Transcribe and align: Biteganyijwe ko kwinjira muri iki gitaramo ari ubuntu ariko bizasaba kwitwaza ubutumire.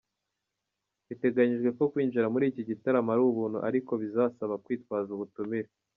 Biteganyijwe 1.07 1.69
ko 1.77 1.83
kwinjira 1.91 2.31
muri 2.33 2.45
iki 2.51 2.63
gitaramo 2.69 3.09
ari 3.13 3.21
ubuntu 3.29 3.57
ariko 3.69 3.91
bizasaba 4.01 4.61
kwitwaza 4.63 5.09
ubutumire. 5.15 5.69